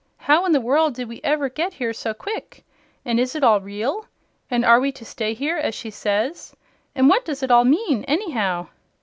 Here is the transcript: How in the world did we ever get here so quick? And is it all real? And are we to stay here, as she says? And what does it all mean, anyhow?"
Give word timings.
How 0.17 0.45
in 0.45 0.51
the 0.51 0.59
world 0.59 0.95
did 0.95 1.07
we 1.07 1.21
ever 1.23 1.47
get 1.47 1.73
here 1.75 1.93
so 1.93 2.11
quick? 2.15 2.65
And 3.05 3.19
is 3.19 3.35
it 3.35 3.43
all 3.43 3.61
real? 3.61 4.07
And 4.49 4.65
are 4.65 4.79
we 4.79 4.91
to 4.93 5.05
stay 5.05 5.35
here, 5.35 5.57
as 5.57 5.75
she 5.75 5.91
says? 5.91 6.55
And 6.95 7.07
what 7.07 7.23
does 7.23 7.43
it 7.43 7.51
all 7.51 7.65
mean, 7.65 8.03
anyhow?" 8.05 8.69